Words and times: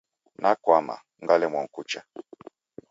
Nakwama, 0.41 0.95
ngalemwa 1.23 1.61
kucha. 1.73 2.01